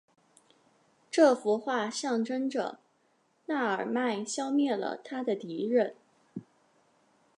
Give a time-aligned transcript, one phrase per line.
[1.11, 2.79] 这幅画象征着
[3.45, 5.93] 那尔迈消灭了他的敌人。